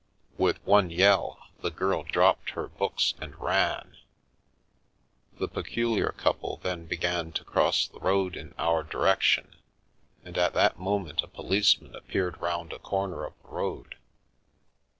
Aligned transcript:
With 0.35 0.65
one 0.65 0.89
yell, 0.89 1.37
the 1.61 1.69
girl 1.69 2.01
dropped 2.01 2.49
her 2.53 2.67
books 2.67 3.13
and 3.21 3.37
ran. 3.39 3.97
The 5.37 5.47
peculiar 5.47 6.09
couple 6.11 6.57
then 6.57 6.87
began 6.87 7.31
to 7.33 7.43
cross 7.43 7.87
the 7.87 7.99
road 7.99 8.35
in 8.35 8.55
our 8.57 8.81
direction, 8.83 9.57
and 10.25 10.39
at 10.39 10.55
that 10.55 10.79
moment 10.79 11.21
a 11.21 11.27
policeman 11.27 11.93
appeared 11.93 12.41
round 12.41 12.73
a 12.73 12.79
corner 12.79 13.23
of 13.25 13.33
the 13.43 13.49
road. 13.49 13.93